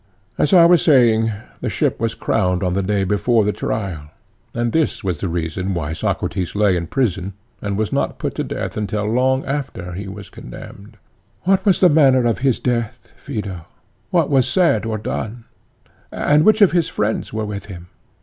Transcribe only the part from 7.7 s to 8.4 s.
was not put